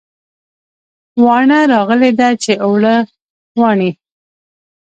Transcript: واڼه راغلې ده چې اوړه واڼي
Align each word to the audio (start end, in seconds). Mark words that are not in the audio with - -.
واڼه 1.23 1.59
راغلې 1.73 2.11
ده 2.19 2.29
چې 2.43 2.51
اوړه 2.65 2.95
واڼي 3.59 3.91